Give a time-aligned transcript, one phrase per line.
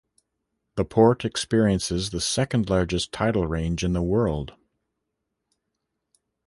[0.77, 4.55] The port experiences the second largest tidal range in the world.